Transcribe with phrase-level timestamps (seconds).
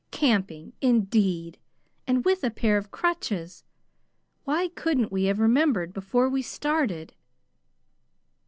[0.09, 1.59] Camping, indeed!
[2.07, 3.63] and with a pair of crutches!
[4.45, 7.13] Why couldn't we have remembered before we started?"